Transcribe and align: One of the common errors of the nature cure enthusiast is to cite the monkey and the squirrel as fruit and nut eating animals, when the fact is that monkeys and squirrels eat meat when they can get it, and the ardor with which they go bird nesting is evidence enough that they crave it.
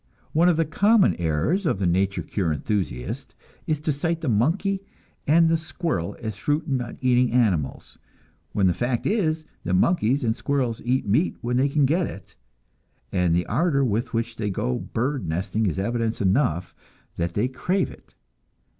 One 0.33 0.49
of 0.49 0.57
the 0.57 0.65
common 0.65 1.15
errors 1.17 1.67
of 1.67 1.77
the 1.77 1.85
nature 1.85 2.23
cure 2.23 2.51
enthusiast 2.51 3.35
is 3.67 3.79
to 3.81 3.91
cite 3.91 4.21
the 4.21 4.29
monkey 4.29 4.81
and 5.27 5.47
the 5.47 5.57
squirrel 5.57 6.17
as 6.19 6.37
fruit 6.37 6.65
and 6.65 6.79
nut 6.79 6.97
eating 7.01 7.31
animals, 7.31 7.99
when 8.51 8.65
the 8.65 8.73
fact 8.73 9.05
is 9.05 9.45
that 9.63 9.75
monkeys 9.75 10.23
and 10.23 10.35
squirrels 10.35 10.81
eat 10.83 11.05
meat 11.05 11.37
when 11.41 11.57
they 11.57 11.69
can 11.69 11.85
get 11.85 12.07
it, 12.07 12.35
and 13.11 13.35
the 13.35 13.45
ardor 13.45 13.85
with 13.85 14.11
which 14.11 14.37
they 14.37 14.49
go 14.49 14.79
bird 14.79 15.27
nesting 15.27 15.67
is 15.67 15.77
evidence 15.77 16.19
enough 16.19 16.73
that 17.17 17.35
they 17.35 17.47
crave 17.47 17.91
it. 17.91 18.15